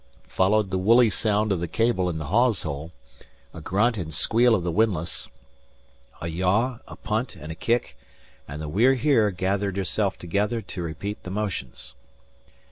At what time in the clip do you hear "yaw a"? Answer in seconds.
6.27-6.95